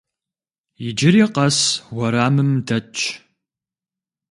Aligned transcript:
Иджыри 0.87 1.23
къэс 1.33 1.57
уэрамым 1.95 2.51
дэтщ. 2.67 3.01